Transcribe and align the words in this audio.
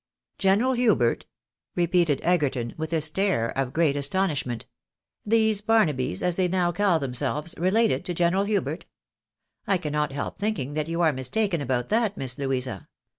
"General 0.39 0.73
Hubert?" 0.73 1.27
repeated 1.75 2.21
Egerton, 2.23 2.73
with 2.75 2.91
a 2.91 3.01
stare 3.01 3.55
of 3.55 3.71
great 3.71 3.95
astonishment.," 3.95 4.65
These 5.27 5.61
Barnabys, 5.61 6.23
as 6.23 6.37
they 6.37 6.47
now 6.47 6.71
call 6.71 6.97
themselves, 6.97 7.53
related 7.55 8.03
to 8.05 8.15
General 8.15 8.45
Hubert? 8.45 8.87
I 9.67 9.77
cannot 9.77 10.11
help 10.11 10.39
thinking 10.39 10.73
that 10.73 10.87
you 10.89 11.01
are 11.01 11.13
mistaken 11.13 11.61
about 11.61 11.89
that, 11.89 12.17
Miss 12.17 12.35
Louisa. 12.39 12.87